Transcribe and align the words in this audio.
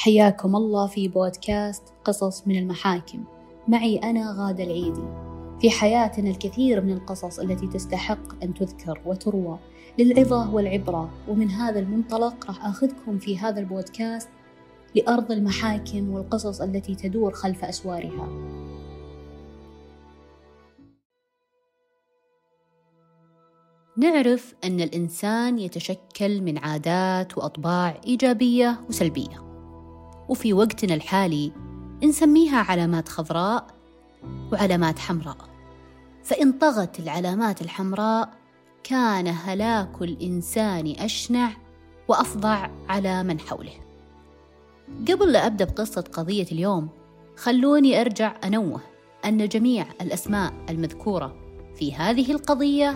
حياكم 0.00 0.56
الله 0.56 0.86
في 0.86 1.08
بودكاست 1.08 1.82
قصص 2.04 2.46
من 2.46 2.58
المحاكم. 2.58 3.24
معي 3.68 3.98
أنا 3.98 4.34
غادة 4.38 4.64
العيدي. 4.64 5.04
في 5.60 5.70
حياتنا 5.70 6.30
الكثير 6.30 6.80
من 6.80 6.92
القصص 6.92 7.38
التي 7.38 7.66
تستحق 7.66 8.42
أن 8.42 8.54
تذكر 8.54 9.00
وتروى 9.06 9.58
للعظة 9.98 10.54
والعبرة 10.54 11.10
ومن 11.28 11.50
هذا 11.50 11.78
المنطلق 11.78 12.46
راح 12.46 12.66
أخذكم 12.66 13.18
في 13.18 13.38
هذا 13.38 13.60
البودكاست 13.60 14.28
لأرض 14.94 15.32
المحاكم 15.32 16.10
والقصص 16.10 16.60
التي 16.60 16.94
تدور 16.94 17.32
خلف 17.32 17.64
أسوارها. 17.64 18.28
نعرف 23.96 24.54
أن 24.64 24.80
الإنسان 24.80 25.58
يتشكل 25.58 26.40
من 26.40 26.58
عادات 26.58 27.38
وأطباع 27.38 28.00
إيجابية 28.06 28.80
وسلبية. 28.88 29.49
وفي 30.30 30.52
وقتنا 30.52 30.94
الحالي 30.94 31.52
نسميها 32.04 32.58
علامات 32.58 33.08
خضراء 33.08 33.66
وعلامات 34.52 34.98
حمراء. 34.98 35.36
فإن 36.24 36.52
طغت 36.52 37.00
العلامات 37.00 37.62
الحمراء 37.62 38.30
كان 38.84 39.26
هلاك 39.26 40.02
الإنسان 40.02 40.94
أشنع 40.98 41.50
وأفظع 42.08 42.70
على 42.88 43.22
من 43.22 43.40
حوله. 43.40 43.72
قبل 45.08 45.32
لا 45.32 45.46
أبدأ 45.46 45.64
بقصة 45.64 46.04
قضية 46.12 46.46
اليوم 46.52 46.88
خلوني 47.36 48.00
أرجع 48.00 48.36
أنوه 48.44 48.80
أن 49.24 49.48
جميع 49.48 49.86
الأسماء 50.00 50.52
المذكورة 50.70 51.36
في 51.74 51.94
هذه 51.94 52.32
القضية 52.32 52.90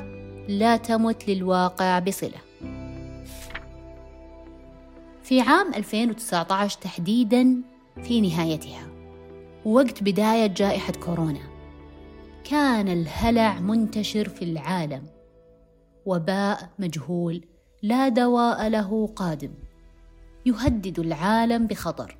لا 0.49 0.77
تمت 0.77 1.29
للواقع 1.29 1.99
بصلة. 1.99 2.44
في 5.25 5.41
عام 5.41 5.75
2019 5.75 6.81
تحديدا 6.81 7.63
في 8.03 8.21
نهايتها 8.21 8.87
وقت 9.65 10.03
بداية 10.03 10.47
جائحة 10.47 10.93
كورونا. 10.93 11.41
كان 12.45 12.89
الهلع 12.89 13.61
منتشر 13.61 14.29
في 14.29 14.45
العالم 14.45 15.07
وباء 16.07 16.71
مجهول 16.79 17.45
لا 17.83 18.09
دواء 18.09 18.69
له 18.69 19.07
قادم 19.17 19.51
يهدد 20.47 20.99
العالم 20.99 21.67
بخطر. 21.67 22.17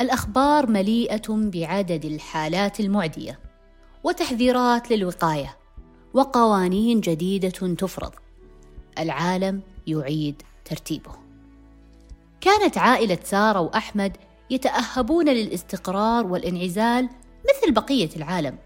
الأخبار 0.00 0.70
مليئة 0.70 1.28
بعدد 1.28 2.04
الحالات 2.04 2.80
المعدية 2.80 3.38
وتحذيرات 4.04 4.90
للوقاية 4.90 5.56
وقوانين 6.14 7.00
جديدة 7.00 7.74
تفرض. 7.74 8.12
العالم 8.98 9.62
يعيد 9.86 10.42
ترتيبه. 10.64 11.21
كانت 12.42 12.78
عائلة 12.78 13.18
سارة 13.24 13.60
وأحمد 13.60 14.16
يتأهبون 14.50 15.28
للاستقرار 15.28 16.26
والانعزال 16.26 17.08
مثل 17.50 17.72
بقية 17.72 18.10
العالم. 18.16 18.58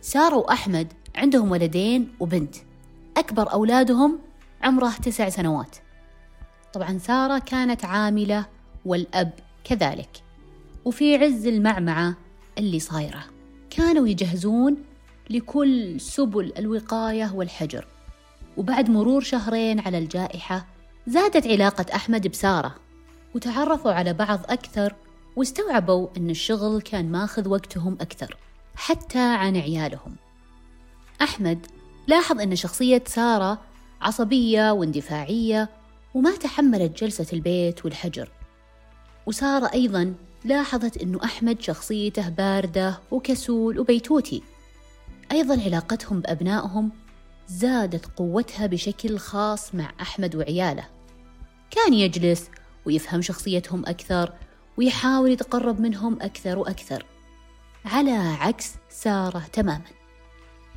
سارة 0.00 0.36
وأحمد 0.36 0.92
عندهم 1.14 1.50
ولدين 1.50 2.14
وبنت. 2.20 2.56
أكبر 3.16 3.52
أولادهم 3.52 4.18
عمره 4.62 4.92
تسع 5.02 5.28
سنوات. 5.28 5.76
طبعا 6.72 6.98
سارة 6.98 7.38
كانت 7.38 7.84
عاملة 7.84 8.46
والأب 8.84 9.32
كذلك. 9.64 10.10
وفي 10.84 11.16
عز 11.16 11.46
المعمعة 11.46 12.14
اللي 12.58 12.80
صايرة 12.80 13.24
كانوا 13.70 14.08
يجهزون 14.08 14.76
لكل 15.30 16.00
سبل 16.00 16.52
الوقاية 16.58 17.32
والحجر. 17.34 17.86
وبعد 18.56 18.90
مرور 18.90 19.20
شهرين 19.20 19.80
على 19.80 19.98
الجائحة 19.98 20.66
زادت 21.06 21.46
علاقة 21.46 21.86
أحمد 21.94 22.28
بسارة. 22.28 22.85
وتعرفوا 23.36 23.92
على 23.92 24.12
بعض 24.12 24.40
أكثر 24.48 24.94
واستوعبوا 25.36 26.08
أن 26.16 26.30
الشغل 26.30 26.80
كان 26.80 27.12
ماخذ 27.12 27.48
وقتهم 27.48 27.96
أكثر 28.00 28.36
حتى 28.74 29.18
عن 29.18 29.56
عيالهم. 29.56 30.16
أحمد 31.22 31.66
لاحظ 32.06 32.40
أن 32.40 32.56
شخصية 32.56 33.02
سارة 33.06 33.58
عصبية 34.00 34.70
واندفاعية 34.70 35.68
وما 36.14 36.36
تحملت 36.36 37.02
جلسة 37.04 37.26
البيت 37.32 37.84
والحجر. 37.84 38.30
وسارة 39.26 39.70
أيضا 39.74 40.14
لاحظت 40.44 40.96
أنه 40.96 41.24
أحمد 41.24 41.60
شخصيته 41.60 42.28
باردة 42.28 42.98
وكسول 43.10 43.78
وبيتوتي. 43.78 44.42
أيضا 45.32 45.62
علاقتهم 45.64 46.20
بأبنائهم 46.20 46.92
زادت 47.48 48.06
قوتها 48.06 48.66
بشكل 48.66 49.18
خاص 49.18 49.74
مع 49.74 49.92
أحمد 50.00 50.36
وعياله. 50.36 50.84
كان 51.70 51.94
يجلس 51.94 52.50
ويفهم 52.86 53.22
شخصيتهم 53.22 53.86
أكثر 53.86 54.32
ويحاول 54.76 55.30
يتقرب 55.30 55.80
منهم 55.80 56.22
أكثر 56.22 56.58
وأكثر. 56.58 57.06
على 57.84 58.10
عكس 58.10 58.74
سارة 58.88 59.42
تماما. 59.52 59.84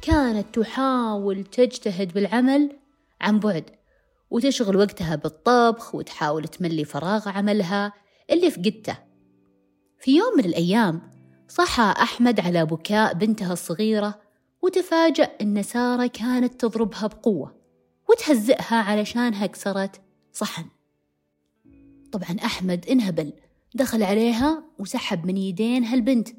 كانت 0.01 0.59
تحاول 0.59 1.43
تجتهد 1.43 2.13
بالعمل 2.13 2.77
عن 3.21 3.39
بعد 3.39 3.65
وتشغل 4.29 4.77
وقتها 4.77 5.15
بالطبخ 5.15 5.95
وتحاول 5.95 6.47
تملي 6.47 6.85
فراغ 6.85 7.29
عملها 7.29 7.93
اللي 8.29 8.51
فقدته. 8.51 8.97
في 9.99 10.17
يوم 10.17 10.37
من 10.37 10.45
الأيام 10.45 11.01
صحى 11.47 11.93
أحمد 12.01 12.39
على 12.39 12.65
بكاء 12.65 13.13
بنته 13.13 13.53
الصغيرة 13.53 14.19
وتفاجأ 14.61 15.23
أن 15.23 15.63
سارة 15.63 16.07
كانت 16.07 16.65
تضربها 16.65 17.07
بقوة 17.07 17.55
وتهزئها 18.09 18.75
علشانها 18.75 19.45
كسرت 19.45 20.01
صحن. 20.33 20.65
طبعا 22.11 22.37
أحمد 22.45 22.85
انهبل 22.89 23.33
دخل 23.75 24.03
عليها 24.03 24.63
وسحب 24.79 25.25
من 25.25 25.37
يدين 25.37 25.83
هالبنت. 25.83 26.29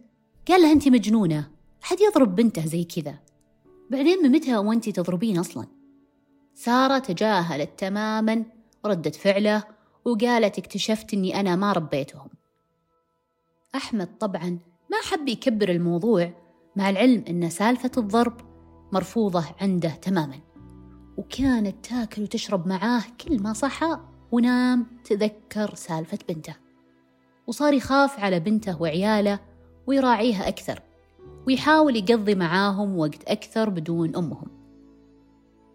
قال 0.49 0.63
لها 0.63 0.73
أنت 0.73 0.89
مجنونة 0.89 1.51
حد 1.83 2.01
يضرب 2.01 2.35
بنته 2.35 2.67
زي 2.67 2.85
كذا؟ 2.85 3.19
بعدين 3.91 4.33
متى 4.33 4.57
وانت 4.57 4.89
تضربين 4.89 5.39
أصلا؟ 5.39 5.67
سارة 6.55 6.99
تجاهلت 6.99 7.71
تماما 7.79 8.45
ردة 8.87 9.11
فعله 9.11 9.65
وقالت 10.05 10.59
اكتشفت 10.59 11.15
أني 11.15 11.41
أنا 11.41 11.57
ما 11.57 11.73
ربيتهم. 11.73 12.29
أحمد 13.75 14.19
طبعا 14.19 14.59
ما 14.91 14.97
حب 15.11 15.29
يكبر 15.29 15.69
الموضوع 15.69 16.33
مع 16.77 16.91
العلم 16.91 17.25
أن 17.29 17.51
سالفة 17.51 17.91
الضرب 17.97 18.41
مرفوضة 18.93 19.45
عنده 19.61 19.89
تماما. 19.89 20.41
وكانت 21.17 21.87
تاكل 21.87 22.23
وتشرب 22.23 22.69
معاه 22.69 23.03
كل 23.21 23.43
ما 23.43 23.53
صحى 23.53 24.01
ونام 24.33 24.87
تذكر 25.05 25.75
سالفة 25.75 26.19
بنته. 26.29 26.55
وصار 27.47 27.75
يخاف 27.75 28.21
على 28.21 28.41
بنته 28.41 28.83
وعياله 28.83 29.39
ويراعيها 29.87 30.49
أكثر 30.49 30.83
ويحاول 31.47 31.97
يقضي 31.97 32.35
معاهم 32.35 32.99
وقت 32.99 33.25
أكثر 33.29 33.69
بدون 33.69 34.17
أمهم. 34.17 34.49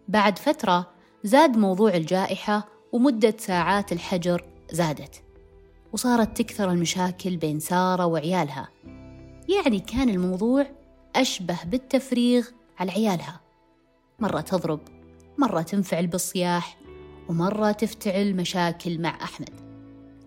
بعد 0.08 0.38
فترة 0.38 0.90
زاد 1.24 1.56
موضوع 1.56 1.94
الجائحة 1.94 2.68
ومدة 2.92 3.34
ساعات 3.38 3.92
الحجر 3.92 4.44
زادت 4.72 5.22
وصارت 5.92 6.42
تكثر 6.42 6.70
المشاكل 6.70 7.36
بين 7.36 7.60
سارة 7.60 8.06
وعيالها. 8.06 8.68
يعني 9.48 9.80
كان 9.80 10.08
الموضوع 10.08 10.66
أشبه 11.16 11.58
بالتفريغ 11.64 12.48
على 12.78 12.92
عيالها. 12.92 13.40
مرة 14.18 14.40
تضرب 14.40 14.80
مرة 15.38 15.62
تنفعل 15.62 16.06
بالصياح 16.06 16.78
ومرة 17.28 17.72
تفتعل 17.72 18.36
مشاكل 18.36 19.00
مع 19.00 19.18
أحمد. 19.22 19.50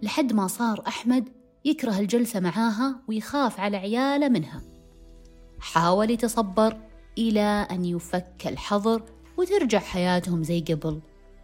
لحد 0.01 0.33
ما 0.33 0.47
صار 0.47 0.83
أحمد 0.87 1.29
يكره 1.65 1.99
الجلسة 1.99 2.39
معاها 2.39 2.95
ويخاف 3.07 3.59
على 3.59 3.77
عياله 3.77 4.29
منها. 4.29 4.61
حاول 5.59 6.11
يتصبر 6.11 6.77
إلى 7.17 7.67
أن 7.71 7.85
يفك 7.85 8.41
الحظر 8.45 9.03
وترجع 9.37 9.79
حياتهم 9.79 10.43
زي 10.43 10.61
قبل 10.61 10.99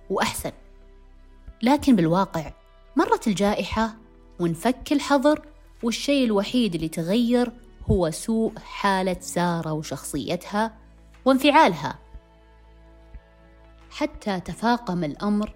وأحسن. 0.09 0.51
لكن 1.63 1.95
بالواقع 1.95 2.53
مرت 2.95 3.27
الجائحة 3.27 3.95
وانفك 4.39 4.91
الحظر 4.91 5.41
والشيء 5.83 6.25
الوحيد 6.25 6.75
اللي 6.75 6.87
تغير 6.87 7.51
هو 7.91 8.11
سوء 8.11 8.59
حالة 8.59 9.17
سارة 9.19 9.73
وشخصيتها 9.73 10.77
وانفعالها. 11.25 12.04
حتى 13.95 14.39
تفاقم 14.39 15.03
الأمر 15.03 15.53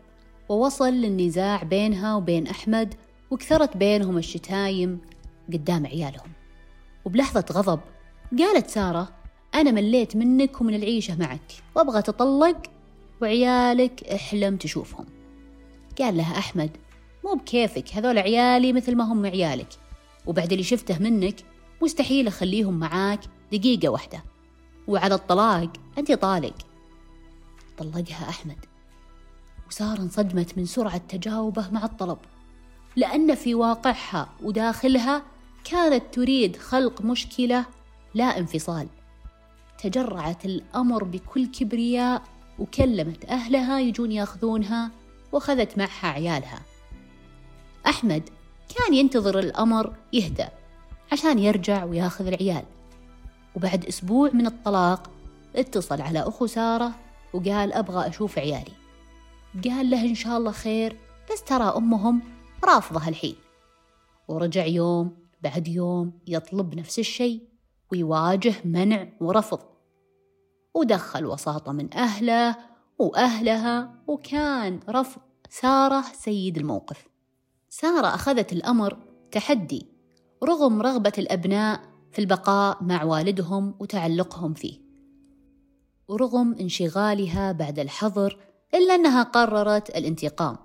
ووصل 0.49 0.93
للنزاع 0.93 1.63
بينها 1.63 2.15
وبين 2.15 2.47
أحمد 2.47 2.95
وكثرت 3.31 3.77
بينهم 3.77 4.17
الشتايم 4.17 5.01
قدام 5.53 5.85
عيالهم. 5.85 6.31
وبلحظة 7.05 7.45
غضب 7.51 7.79
قالت 8.39 8.69
سارة 8.69 9.09
أنا 9.55 9.71
مليت 9.71 10.15
منك 10.15 10.61
ومن 10.61 10.73
العيشة 10.73 11.19
معك 11.19 11.51
وأبغى 11.75 12.01
تطلق 12.01 12.57
وعيالك 13.21 14.03
أحلم 14.03 14.57
تشوفهم. 14.57 15.05
قال 15.99 16.17
لها 16.17 16.37
أحمد 16.37 16.77
مو 17.25 17.33
بكيفك 17.33 17.93
هذول 17.93 18.17
عيالي 18.17 18.73
مثل 18.73 18.95
ما 18.95 19.03
هم 19.03 19.25
عيالك 19.25 19.69
وبعد 20.25 20.51
اللي 20.51 20.63
شفته 20.63 20.99
منك 20.99 21.35
مستحيل 21.81 22.27
أخليهم 22.27 22.79
معاك 22.79 23.19
دقيقة 23.51 23.89
واحدة. 23.89 24.23
وعلى 24.87 25.15
الطلاق 25.15 25.69
أنت 25.97 26.11
طالق 26.11 26.68
طلقها 27.79 28.29
أحمد. 28.29 28.65
وسارة 29.67 30.01
انصدمت 30.01 30.57
من 30.57 30.65
سرعة 30.65 30.97
تجاوبه 30.97 31.69
مع 31.71 31.85
الطلب 31.85 32.17
لأن 32.95 33.35
في 33.35 33.55
واقعها 33.55 34.29
وداخلها 34.43 35.23
كانت 35.63 36.03
تريد 36.13 36.55
خلق 36.57 37.01
مشكلة 37.01 37.65
لا 38.13 38.37
انفصال. 38.37 38.87
تجرعت 39.83 40.45
الأمر 40.45 41.03
بكل 41.03 41.45
كبرياء 41.47 42.23
وكلمت 42.59 43.25
أهلها 43.25 43.79
يجون 43.79 44.11
ياخذونها 44.11 44.91
وخذت 45.31 45.77
معها 45.77 46.07
عيالها. 46.07 46.61
أحمد 47.87 48.29
كان 48.75 48.93
ينتظر 48.93 49.39
الأمر 49.39 49.93
يهدأ 50.13 50.49
عشان 51.11 51.39
يرجع 51.39 51.83
وياخذ 51.83 52.27
العيال. 52.27 52.63
وبعد 53.55 53.85
أسبوع 53.85 54.29
من 54.33 54.45
الطلاق 54.45 55.09
اتصل 55.55 56.01
على 56.01 56.19
أخو 56.19 56.45
سارة 56.45 56.91
وقال 57.33 57.73
أبغى 57.73 58.07
أشوف 58.07 58.39
عيالي. 58.39 58.73
قال 59.63 59.89
له 59.89 60.01
إن 60.01 60.15
شاء 60.15 60.37
الله 60.37 60.51
خير 60.51 60.97
بس 61.31 61.43
ترى 61.43 61.63
أمهم 61.63 62.21
رافضة 62.63 63.07
الحين 63.07 63.35
ورجع 64.27 64.65
يوم 64.65 65.17
بعد 65.41 65.67
يوم 65.67 66.19
يطلب 66.27 66.75
نفس 66.75 66.99
الشيء 66.99 67.41
ويواجه 67.91 68.53
منع 68.65 69.07
ورفض. 69.21 69.59
ودخل 70.73 71.25
وساطة 71.25 71.71
من 71.71 71.93
أهله 71.93 72.55
وأهلها 72.99 73.95
وكان 74.07 74.79
رفض 74.89 75.21
سارة 75.49 76.01
سيد 76.13 76.57
الموقف. 76.57 77.07
سارة 77.69 78.07
أخذت 78.07 78.53
الأمر 78.53 78.97
تحدي 79.31 79.87
رغم 80.43 80.81
رغبة 80.81 81.13
الأبناء 81.17 81.81
في 82.11 82.19
البقاء 82.19 82.83
مع 82.83 83.03
والدهم 83.03 83.75
وتعلقهم 83.79 84.53
فيه. 84.53 84.88
ورغم 86.09 86.55
انشغالها 86.59 87.51
بعد 87.51 87.79
الحظر 87.79 88.37
إلا 88.73 88.95
أنها 88.95 89.23
قررت 89.23 89.89
الانتقام. 89.89 90.57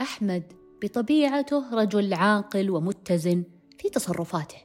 أحمد 0.00 0.52
بطبيعته 0.82 1.74
رجل 1.74 2.14
عاقل 2.14 2.70
ومتزن 2.70 3.44
في 3.78 3.88
تصرفاته. 3.88 4.56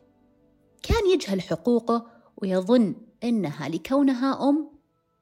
كان 0.83 1.09
يجهل 1.13 1.41
حقوقه 1.41 2.05
ويظن 2.37 2.95
إنها 3.23 3.69
لكونها 3.69 4.49
أم 4.49 4.69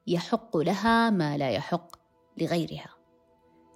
يحق 0.08 0.58
لها 0.58 1.10
ما 1.10 1.38
لا 1.38 1.50
يحق 1.50 1.96
لغيرها. 2.38 2.90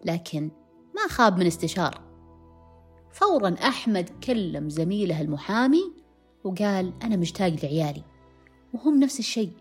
لكن 0.06 0.52
ما 0.96 1.08
خاب 1.10 1.38
من 1.38 1.46
استشاره 1.46 2.12
فورا 3.12 3.54
أحمد 3.54 4.10
كلم 4.24 4.70
زميله 4.70 5.22
المحامي 5.22 5.94
وقال 6.44 6.94
أنا 7.04 7.16
مشتاق 7.16 7.56
لعيالي. 7.64 8.04
وهم 8.74 9.00
نفس 9.00 9.20
الشيء. 9.20 9.61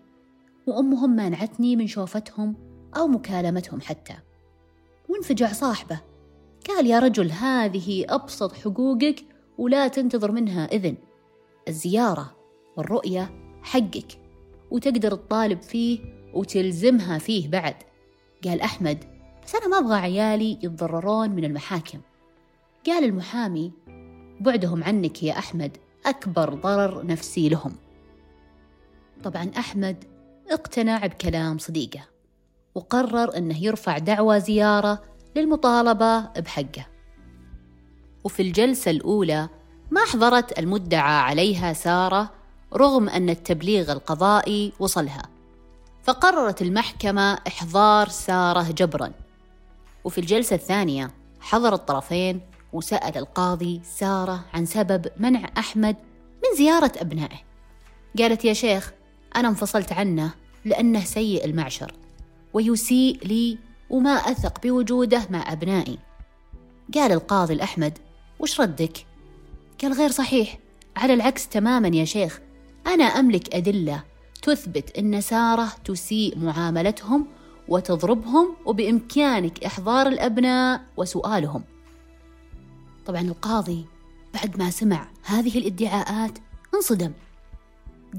وأمهم 0.67 1.17
مانعتني 1.17 1.77
من 1.77 1.87
شوفتهم 1.87 2.57
أو 2.97 3.09
مكالمتهم 3.09 3.81
حتى. 3.81 4.15
وانفجع 5.09 5.53
صاحبه. 5.53 6.01
قال 6.69 6.87
يا 6.87 6.99
رجل 6.99 7.31
هذه 7.31 8.05
أبسط 8.09 8.53
حقوقك 8.53 9.25
ولا 9.59 9.89
تنتظر 9.89 10.33
منها 10.33 10.65
إذن. 10.65 10.97
الزيارة 11.69 12.37
والرؤية 12.77 13.31
حقك 13.63 14.19
وتقدر 14.71 15.11
تطالب 15.11 15.63
فيه 15.63 16.01
وتلزمها 16.35 17.19
فيه 17.19 17.49
بعد. 17.49 17.75
قال 18.45 18.61
أحمد 18.61 19.05
بس 19.45 19.55
أنا 19.55 19.69
ما 19.69 19.79
أبغى 19.79 19.95
عيالي 19.95 20.53
يتضررون 20.53 21.31
من 21.31 21.45
المحاكم. 21.45 22.01
قال 22.87 23.05
المحامي 23.05 23.73
بعدهم 24.41 24.85
عنك 24.85 25.23
يا 25.23 25.39
أحمد 25.39 25.77
أكبر 26.07 26.55
ضرر 26.55 27.07
نفسي 27.07 27.49
لهم. 27.49 27.73
طبعا 29.25 29.51
أحمد 29.59 30.05
اقتنع 30.51 31.07
بكلام 31.07 31.59
صديقه 31.59 32.01
وقرر 32.75 33.37
أنه 33.37 33.65
يرفع 33.65 33.99
دعوى 33.99 34.41
زيارة 34.41 35.03
للمطالبة 35.37 36.21
بحقه. 36.21 36.87
وفي 38.25 38.43
الجلسة 38.43 38.91
الأولى 38.91 39.49
ما 39.91 40.05
حضرت 40.05 40.59
المدعى 40.59 41.21
عليها 41.21 41.73
سارة 41.73 42.31
رغم 42.75 43.09
أن 43.09 43.31
التبليغ 43.31 43.93
القضائي 43.93 44.73
وصلها. 44.79 45.23
فقررت 46.03 46.63
المحكمة 46.63 47.39
إحضار 47.47 48.09
سارة 48.09 48.71
جبرا. 48.71 49.13
وفي 50.05 50.19
الجلسة 50.19 50.57
الثانية 50.57 51.11
حضر 51.41 51.75
الطرفين 51.75 52.41
وسأل 52.73 53.17
القاضي 53.17 53.81
سارة 53.85 54.45
عن 54.55 54.67
سبب 54.67 55.07
منع 55.17 55.51
أحمد 55.59 55.97
من 56.45 56.57
زيارة 56.59 56.93
أبنائه. 56.97 57.39
قالت 58.19 58.45
يا 58.45 58.53
شيخ 58.53 58.93
أنا 59.37 59.49
انفصلت 59.49 59.93
عنه 59.93 60.40
لأنه 60.65 61.05
سيء 61.05 61.45
المعشر 61.45 61.95
ويسيء 62.53 63.27
لي 63.27 63.59
وما 63.91 64.11
أثق 64.11 64.63
بوجوده 64.63 65.23
مع 65.31 65.53
أبنائي. 65.53 65.99
قال 66.95 67.13
القاضي 67.13 67.55
الأحمد 67.55 67.99
وش 68.39 68.61
ردك؟ 68.61 69.07
قال 69.83 69.93
غير 69.93 70.11
صحيح. 70.11 70.59
على 70.97 71.15
العكس 71.15 71.49
تماما 71.49 71.89
يا 71.89 72.05
شيخ. 72.05 72.41
أنا 72.87 73.05
أملك 73.05 73.55
أدلة 73.55 74.05
تثبت 74.43 74.99
أن 74.99 75.21
سارة 75.21 75.73
تسيء 75.85 76.39
معاملتهم 76.39 77.27
وتضربهم 77.69 78.57
وبإمكانك 78.67 79.65
إحضار 79.65 80.07
الأبناء 80.07 80.85
وسؤالهم. 80.97 81.65
طبعا 83.07 83.21
القاضي 83.21 83.87
بعد 84.35 84.59
ما 84.59 84.71
سمع 84.71 85.09
هذه 85.25 85.59
الادعاءات 85.59 86.39
انصدم. 86.75 87.13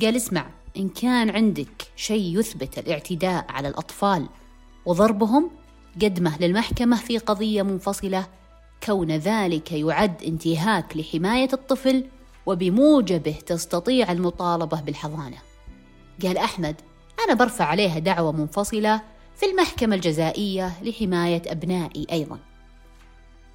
قال 0.01 0.15
اسمع 0.15 0.49
إن 0.77 0.89
كان 0.89 1.29
عندك 1.29 1.91
شيء 1.95 2.39
يثبت 2.39 2.79
الاعتداء 2.79 3.45
على 3.50 3.68
الأطفال 3.68 4.29
وضربهم 4.85 5.51
قدمه 6.01 6.38
للمحكمة 6.39 6.97
في 6.97 7.18
قضية 7.18 7.62
منفصلة. 7.62 8.27
كون 8.83 9.12
ذلك 9.12 9.71
يعد 9.71 10.23
انتهاك 10.23 10.97
لحماية 10.97 11.50
الطفل 11.53 12.06
وبموجبه 12.45 13.35
تستطيع 13.45 14.12
المطالبة 14.12 14.81
بالحضانة. 14.81 15.38
قال 16.23 16.38
أحمد 16.38 16.75
أنا 17.25 17.33
برفع 17.33 17.65
عليها 17.65 18.00
دعوة 18.00 18.31
منفصلة 18.31 19.01
في 19.35 19.45
المحكمة 19.45 19.95
الجزائية 19.95 20.83
لحماية 20.83 21.41
أبنائي 21.47 22.07
أيضا. 22.12 22.39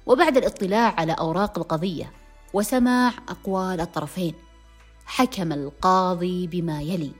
وبعد 0.05 0.37
الاطلاع 0.37 0.93
على 0.97 1.11
أوراق 1.11 1.57
القضية 1.57 2.11
وسماع 2.53 3.11
أقوال 3.29 3.81
الطرفين. 3.81 4.33
حكم 5.07 5.51
القاضي 5.51 6.47
بما 6.47 6.81
يلي. 6.81 7.11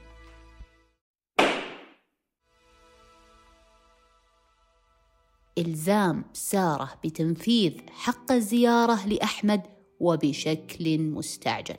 إلزام 5.57 6.25
سارة 6.34 6.89
بتنفيذ 7.04 7.74
حق 7.89 8.32
الزيارة 8.32 9.08
لأحمد 9.08 9.62
وبشكل 10.00 11.00
مستعجل. 11.00 11.77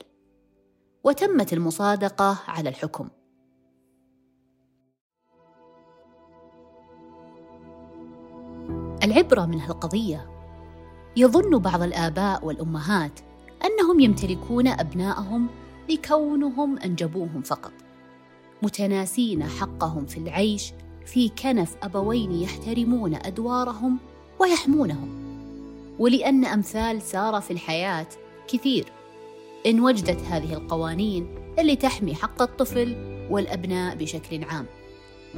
وتمت 1.03 1.53
المصادقة 1.53 2.39
على 2.47 2.69
الحكم. 2.69 3.09
العبرة 9.03 9.45
من 9.45 9.59
هالقضية 9.59 10.29
يظن 11.17 11.59
بعض 11.59 11.81
الآباء 11.81 12.45
والأمهات 12.45 13.19
أنهم 13.65 13.99
يمتلكون 13.99 14.67
ابنائهم 14.67 15.49
لكونهم 15.89 16.77
أنجبوهم 16.77 17.41
فقط 17.41 17.73
متناسين 18.61 19.43
حقهم 19.43 20.05
في 20.05 20.17
العيش 20.17 20.73
في 21.05 21.29
كنف 21.29 21.75
أبوين 21.83 22.31
يحترمون 22.31 23.15
أدوارهم 23.15 23.97
ويحمونهم. 24.39 25.19
ولأن 25.99 26.45
أمثال 26.45 27.01
سارة 27.01 27.39
في 27.39 27.51
الحياة 27.51 28.07
كثير. 28.47 28.85
إن 29.65 29.79
وجدت 29.79 30.21
هذه 30.21 30.53
القوانين 30.53 31.27
اللي 31.59 31.75
تحمي 31.75 32.15
حق 32.15 32.41
الطفل 32.41 32.95
والأبناء 33.29 33.95
بشكل 33.95 34.43
عام 34.43 34.65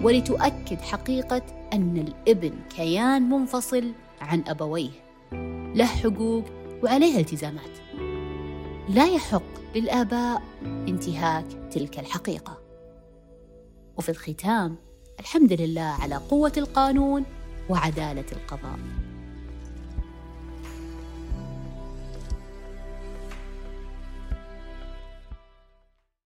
ولتؤكد 0.02 0.82
حقيقة 0.82 1.42
أن 1.74 1.98
الإبن 2.08 2.54
كيان 2.76 3.30
منفصل 3.30 3.92
عن 4.22 4.44
أبويه. 4.48 4.92
له 5.76 5.86
حقوق 5.86 6.46
وعليه 6.84 7.20
التزامات. 7.20 7.78
لا 8.90 9.06
يحق 9.06 9.44
للآباء 9.76 10.42
انتهاك 10.64 11.46
تلك 11.72 12.00
الحقيقة. 12.00 12.62
وفي 13.98 14.10
الختام 14.10 14.76
الحمد 15.20 15.54
لله 15.54 15.82
على 15.82 16.16
قوة 16.16 16.52
القانون 16.58 17.24
وعدالة 17.70 18.26
القضاء. 18.32 18.80